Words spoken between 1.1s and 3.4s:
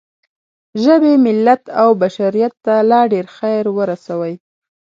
ملت او بشریت ته لا ډېر